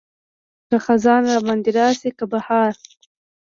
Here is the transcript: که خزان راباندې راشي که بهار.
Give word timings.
که 0.69 0.77
خزان 0.85 1.21
راباندې 1.33 1.71
راشي 1.77 2.09
که 2.17 2.25
بهار. 2.31 2.73